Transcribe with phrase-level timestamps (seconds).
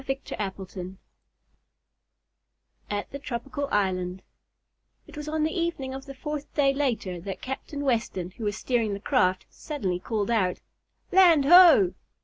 [0.25, 0.97] Chapter Fifteen
[2.89, 4.23] At the Tropical Island
[5.05, 8.57] It was on the evening of the fourth day later that Captain Weston, who was
[8.57, 10.59] steering the craft, suddenly called out:
[11.11, 11.93] "Land ho!"